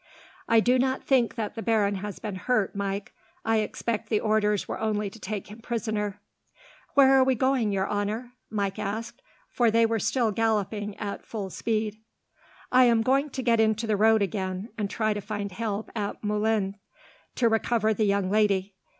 [0.47, 3.13] "I do not think that the baron has been hurt, Mike.
[3.45, 6.19] I expect the orders were only to take him prisoner."
[6.95, 11.51] "Where are we going, your honour?" Mike asked, for they were still galloping at full
[11.51, 11.99] speed.
[12.71, 16.23] "I am going to get into the road again, and try to find help, at
[16.23, 16.77] Moulins,
[17.35, 18.73] to recover the young lady.